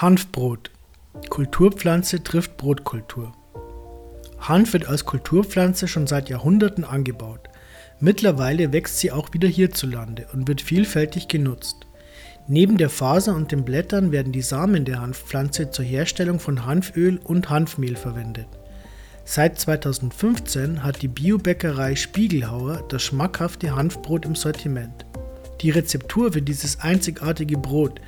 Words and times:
Hanfbrot. 0.00 0.70
Kulturpflanze 1.28 2.24
trifft 2.24 2.56
Brotkultur. 2.56 3.32
Hanf 4.38 4.72
wird 4.72 4.88
als 4.88 5.04
Kulturpflanze 5.04 5.88
schon 5.88 6.06
seit 6.06 6.30
Jahrhunderten 6.30 6.84
angebaut. 6.84 7.50
Mittlerweile 7.98 8.72
wächst 8.72 8.98
sie 8.98 9.12
auch 9.12 9.34
wieder 9.34 9.46
hierzulande 9.46 10.26
und 10.32 10.48
wird 10.48 10.62
vielfältig 10.62 11.28
genutzt. 11.28 11.86
Neben 12.48 12.78
der 12.78 12.88
Faser 12.88 13.36
und 13.36 13.52
den 13.52 13.66
Blättern 13.66 14.10
werden 14.10 14.32
die 14.32 14.40
Samen 14.40 14.86
der 14.86 15.02
Hanfpflanze 15.02 15.70
zur 15.70 15.84
Herstellung 15.84 16.40
von 16.40 16.64
Hanföl 16.64 17.20
und 17.22 17.50
Hanfmehl 17.50 17.96
verwendet. 17.96 18.48
Seit 19.26 19.60
2015 19.60 20.82
hat 20.82 21.02
die 21.02 21.08
Biobäckerei 21.08 21.94
Spiegelhauer 21.94 22.84
das 22.88 23.02
schmackhafte 23.02 23.76
Hanfbrot 23.76 24.24
im 24.24 24.34
Sortiment. 24.34 25.04
Die 25.60 25.70
Rezeptur 25.70 26.32
für 26.32 26.42
dieses 26.42 26.80
einzigartige 26.80 27.58
Brot 27.58 28.00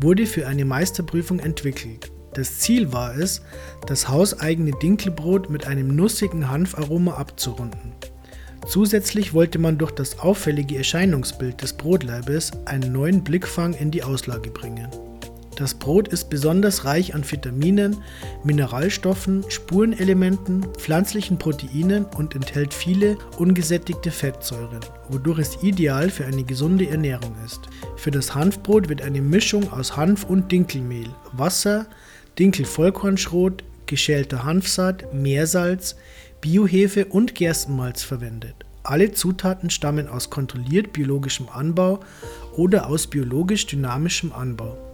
wurde 0.00 0.26
für 0.26 0.46
eine 0.46 0.64
Meisterprüfung 0.64 1.38
entwickelt. 1.38 2.10
Das 2.34 2.58
Ziel 2.60 2.92
war 2.92 3.16
es, 3.16 3.42
das 3.86 4.08
hauseigene 4.08 4.72
Dinkelbrot 4.72 5.48
mit 5.48 5.66
einem 5.66 5.96
nussigen 5.96 6.50
Hanfaroma 6.50 7.14
abzurunden. 7.14 7.92
Zusätzlich 8.66 9.32
wollte 9.32 9.58
man 9.58 9.78
durch 9.78 9.92
das 9.92 10.18
auffällige 10.18 10.76
Erscheinungsbild 10.76 11.62
des 11.62 11.72
Brotleibes 11.72 12.50
einen 12.66 12.92
neuen 12.92 13.24
Blickfang 13.24 13.72
in 13.72 13.90
die 13.90 14.02
Auslage 14.02 14.50
bringen. 14.50 14.88
Das 15.58 15.74
Brot 15.74 16.06
ist 16.06 16.30
besonders 16.30 16.84
reich 16.84 17.16
an 17.16 17.28
Vitaminen, 17.28 17.96
Mineralstoffen, 18.44 19.44
Spurenelementen, 19.48 20.62
pflanzlichen 20.78 21.36
Proteinen 21.36 22.04
und 22.04 22.36
enthält 22.36 22.72
viele 22.72 23.18
ungesättigte 23.38 24.12
Fettsäuren, 24.12 24.78
wodurch 25.08 25.40
es 25.40 25.60
ideal 25.60 26.10
für 26.10 26.26
eine 26.26 26.44
gesunde 26.44 26.88
Ernährung 26.88 27.34
ist. 27.44 27.58
Für 27.96 28.12
das 28.12 28.36
Hanfbrot 28.36 28.88
wird 28.88 29.02
eine 29.02 29.20
Mischung 29.20 29.72
aus 29.72 29.96
Hanf 29.96 30.22
und 30.22 30.52
Dinkelmehl, 30.52 31.08
Wasser, 31.32 31.86
Dinkelvollkornschrot, 32.38 33.64
geschälter 33.86 34.44
Hanfsaat, 34.44 35.12
Meersalz, 35.12 35.96
Biohefe 36.40 37.06
und 37.06 37.34
Gerstenmalz 37.34 38.04
verwendet. 38.04 38.54
Alle 38.84 39.10
Zutaten 39.10 39.70
stammen 39.70 40.06
aus 40.06 40.30
kontrolliert 40.30 40.92
biologischem 40.92 41.48
Anbau 41.52 41.98
oder 42.56 42.86
aus 42.86 43.08
biologisch 43.08 43.66
dynamischem 43.66 44.30
Anbau. 44.32 44.87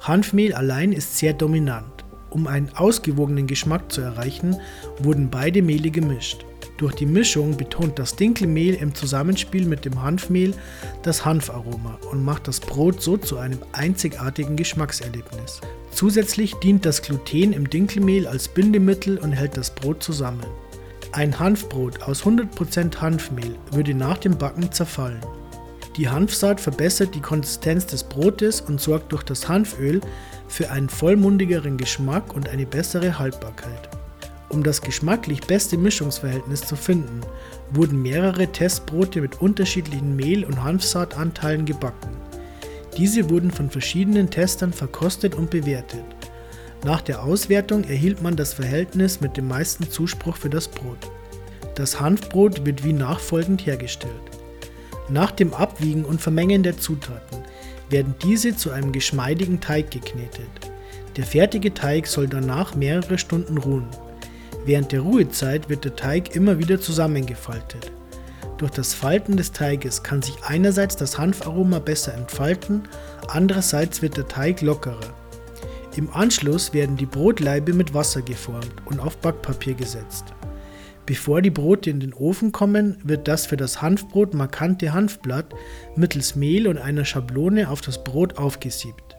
Hanfmehl 0.00 0.54
allein 0.54 0.92
ist 0.92 1.18
sehr 1.18 1.32
dominant. 1.32 2.04
Um 2.30 2.46
einen 2.46 2.70
ausgewogenen 2.74 3.46
Geschmack 3.46 3.90
zu 3.90 4.00
erreichen, 4.00 4.56
wurden 4.98 5.30
beide 5.30 5.62
Mehle 5.62 5.90
gemischt. 5.90 6.44
Durch 6.76 6.94
die 6.94 7.06
Mischung 7.06 7.56
betont 7.56 7.98
das 7.98 8.14
Dinkelmehl 8.14 8.74
im 8.74 8.94
Zusammenspiel 8.94 9.66
mit 9.66 9.84
dem 9.84 10.00
Hanfmehl 10.00 10.54
das 11.02 11.24
Hanfaroma 11.24 11.98
und 12.12 12.24
macht 12.24 12.46
das 12.46 12.60
Brot 12.60 13.02
so 13.02 13.16
zu 13.16 13.38
einem 13.38 13.58
einzigartigen 13.72 14.54
Geschmackserlebnis. 14.54 15.60
Zusätzlich 15.90 16.54
dient 16.56 16.86
das 16.86 17.02
Gluten 17.02 17.52
im 17.52 17.68
Dinkelmehl 17.68 18.28
als 18.28 18.46
Bindemittel 18.46 19.18
und 19.18 19.32
hält 19.32 19.56
das 19.56 19.74
Brot 19.74 20.02
zusammen. 20.04 20.46
Ein 21.10 21.36
Hanfbrot 21.38 22.02
aus 22.02 22.22
100% 22.22 23.00
Hanfmehl 23.00 23.56
würde 23.72 23.94
nach 23.94 24.18
dem 24.18 24.38
Backen 24.38 24.70
zerfallen. 24.70 25.20
Die 25.98 26.08
Hanfsaat 26.08 26.60
verbessert 26.60 27.12
die 27.16 27.20
Konsistenz 27.20 27.84
des 27.84 28.04
Brotes 28.04 28.60
und 28.60 28.80
sorgt 28.80 29.10
durch 29.10 29.24
das 29.24 29.48
Hanföl 29.48 30.00
für 30.46 30.70
einen 30.70 30.88
vollmundigeren 30.88 31.76
Geschmack 31.76 32.36
und 32.36 32.48
eine 32.48 32.66
bessere 32.66 33.18
Haltbarkeit. 33.18 33.88
Um 34.48 34.62
das 34.62 34.80
geschmacklich 34.80 35.40
beste 35.40 35.76
Mischungsverhältnis 35.76 36.60
zu 36.60 36.76
finden, 36.76 37.20
wurden 37.72 38.00
mehrere 38.00 38.46
Testbrote 38.46 39.20
mit 39.20 39.42
unterschiedlichen 39.42 40.14
Mehl- 40.14 40.44
und 40.44 40.62
Hanfsaatanteilen 40.62 41.64
gebacken. 41.66 42.16
Diese 42.96 43.28
wurden 43.28 43.50
von 43.50 43.68
verschiedenen 43.68 44.30
Testern 44.30 44.72
verkostet 44.72 45.34
und 45.34 45.50
bewertet. 45.50 46.04
Nach 46.84 47.00
der 47.00 47.24
Auswertung 47.24 47.82
erhielt 47.82 48.22
man 48.22 48.36
das 48.36 48.52
Verhältnis 48.52 49.20
mit 49.20 49.36
dem 49.36 49.48
meisten 49.48 49.90
Zuspruch 49.90 50.36
für 50.36 50.48
das 50.48 50.68
Brot. 50.68 51.10
Das 51.74 51.98
Hanfbrot 51.98 52.64
wird 52.64 52.84
wie 52.84 52.92
nachfolgend 52.92 53.66
hergestellt. 53.66 54.37
Nach 55.10 55.30
dem 55.30 55.54
Abwiegen 55.54 56.04
und 56.04 56.20
Vermengen 56.20 56.62
der 56.62 56.76
Zutaten 56.76 57.38
werden 57.88 58.14
diese 58.22 58.56
zu 58.56 58.70
einem 58.70 58.92
geschmeidigen 58.92 59.60
Teig 59.60 59.90
geknetet. 59.90 60.48
Der 61.16 61.24
fertige 61.24 61.72
Teig 61.72 62.06
soll 62.06 62.28
danach 62.28 62.74
mehrere 62.74 63.18
Stunden 63.18 63.58
ruhen. 63.58 63.88
Während 64.66 64.92
der 64.92 65.00
Ruhezeit 65.00 65.68
wird 65.70 65.84
der 65.84 65.96
Teig 65.96 66.36
immer 66.36 66.58
wieder 66.58 66.80
zusammengefaltet. 66.80 67.90
Durch 68.58 68.70
das 68.72 68.92
Falten 68.92 69.36
des 69.36 69.52
Teiges 69.52 70.02
kann 70.02 70.20
sich 70.20 70.34
einerseits 70.42 70.96
das 70.96 71.16
Hanfaroma 71.16 71.78
besser 71.78 72.12
entfalten, 72.12 72.82
andererseits 73.28 74.02
wird 74.02 74.16
der 74.16 74.28
Teig 74.28 74.60
lockerer. 74.60 75.14
Im 75.96 76.12
Anschluss 76.12 76.74
werden 76.74 76.96
die 76.96 77.06
Brotlaibe 77.06 77.72
mit 77.72 77.94
Wasser 77.94 78.20
geformt 78.20 78.72
und 78.84 79.00
auf 79.00 79.16
Backpapier 79.16 79.74
gesetzt. 79.74 80.26
Bevor 81.08 81.40
die 81.40 81.48
Brote 81.48 81.88
in 81.88 82.00
den 82.00 82.12
Ofen 82.12 82.52
kommen, 82.52 82.98
wird 83.02 83.28
das 83.28 83.46
für 83.46 83.56
das 83.56 83.80
Hanfbrot 83.80 84.34
markante 84.34 84.92
Hanfblatt 84.92 85.54
mittels 85.96 86.36
Mehl 86.36 86.68
und 86.68 86.76
einer 86.76 87.06
Schablone 87.06 87.70
auf 87.70 87.80
das 87.80 88.04
Brot 88.04 88.36
aufgesiebt. 88.36 89.16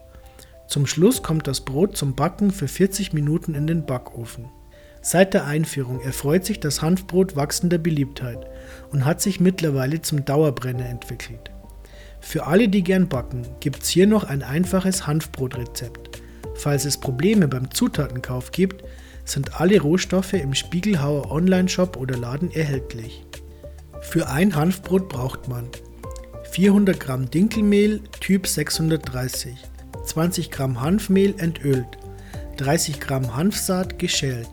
Zum 0.68 0.86
Schluss 0.86 1.24
kommt 1.24 1.48
das 1.48 1.62
Brot 1.62 1.96
zum 1.96 2.14
Backen 2.14 2.52
für 2.52 2.68
40 2.68 3.12
Minuten 3.12 3.56
in 3.56 3.66
den 3.66 3.86
Backofen. 3.86 4.44
Seit 5.02 5.34
der 5.34 5.46
Einführung 5.46 6.00
erfreut 6.00 6.44
sich 6.44 6.60
das 6.60 6.80
Hanfbrot 6.80 7.34
wachsender 7.34 7.78
Beliebtheit 7.78 8.46
und 8.92 9.04
hat 9.04 9.20
sich 9.20 9.40
mittlerweile 9.40 10.00
zum 10.00 10.24
Dauerbrenner 10.24 10.88
entwickelt. 10.88 11.50
Für 12.20 12.46
alle, 12.46 12.68
die 12.68 12.84
gern 12.84 13.08
backen, 13.08 13.42
gibt 13.58 13.82
es 13.82 13.88
hier 13.88 14.06
noch 14.06 14.22
ein 14.22 14.44
einfaches 14.44 15.08
Hanfbrotrezept. 15.08 16.22
Falls 16.54 16.84
es 16.84 16.98
Probleme 16.98 17.48
beim 17.48 17.72
Zutatenkauf 17.72 18.52
gibt, 18.52 18.84
sind 19.24 19.60
alle 19.60 19.80
Rohstoffe 19.80 20.32
im 20.32 20.54
Spiegelhauer 20.54 21.30
Online-Shop 21.30 21.96
oder 21.96 22.16
Laden 22.16 22.50
erhältlich. 22.50 23.24
Für 24.00 24.28
ein 24.28 24.56
Hanfbrot 24.56 25.08
braucht 25.08 25.48
man 25.48 25.68
400 26.50 26.98
Gramm 26.98 27.30
Dinkelmehl 27.30 28.00
Typ 28.20 28.46
630, 28.46 29.56
20 30.04 30.50
Gramm 30.50 30.80
Hanfmehl 30.80 31.34
entölt, 31.38 31.86
30 32.56 32.98
Gramm 32.98 33.36
Hanfsaat 33.36 33.98
geschält, 33.98 34.48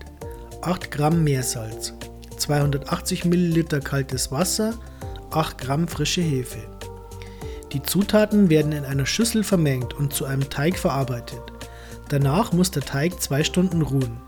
8 0.62 0.90
Gramm 0.90 1.24
Meersalz, 1.24 1.94
280 2.36 3.24
Milliliter 3.24 3.80
kaltes 3.80 4.30
Wasser, 4.30 4.74
8 5.30 5.58
Gramm 5.58 5.88
frische 5.88 6.22
Hefe. 6.22 6.58
Die 7.72 7.82
Zutaten 7.82 8.48
werden 8.48 8.72
in 8.72 8.84
einer 8.84 9.04
Schüssel 9.04 9.44
vermengt 9.44 9.92
und 9.92 10.12
zu 10.14 10.24
einem 10.24 10.48
Teig 10.48 10.78
verarbeitet. 10.78 11.42
Danach 12.08 12.52
muss 12.52 12.70
der 12.70 12.82
Teig 12.82 13.20
zwei 13.20 13.44
Stunden 13.44 13.82
ruhen. 13.82 14.18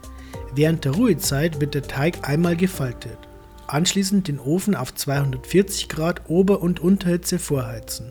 Während 0.55 0.85
der 0.85 0.93
Ruhezeit 0.93 1.61
wird 1.61 1.75
der 1.75 1.83
Teig 1.83 2.29
einmal 2.29 2.57
gefaltet. 2.57 3.19
Anschließend 3.67 4.27
den 4.27 4.41
Ofen 4.41 4.75
auf 4.75 4.95
240 4.95 5.89
Grad 5.89 6.29
Ober- 6.29 6.61
und 6.61 6.81
Unterhitze 6.81 7.39
vorheizen. 7.39 8.11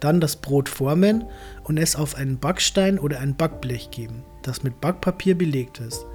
Dann 0.00 0.20
das 0.20 0.36
Brot 0.36 0.68
formen 0.68 1.24
und 1.64 1.76
es 1.76 1.96
auf 1.96 2.14
einen 2.14 2.38
Backstein 2.38 2.98
oder 2.98 3.20
ein 3.20 3.36
Backblech 3.36 3.90
geben, 3.90 4.22
das 4.42 4.62
mit 4.62 4.80
Backpapier 4.80 5.36
belegt 5.36 5.80
ist. 5.80 6.06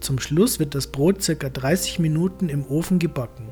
Zum 0.00 0.18
Schluss 0.20 0.58
wird 0.58 0.74
das 0.74 0.86
Brot 0.86 1.18
ca. 1.24 1.48
30 1.48 1.98
Minuten 1.98 2.48
im 2.48 2.66
Ofen 2.66 2.98
gebacken. 2.98 3.48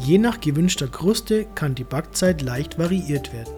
Je 0.00 0.18
nach 0.18 0.40
gewünschter 0.40 0.88
Kruste 0.88 1.46
kann 1.54 1.74
die 1.74 1.84
Backzeit 1.84 2.42
leicht 2.42 2.78
variiert 2.78 3.32
werden. 3.32 3.52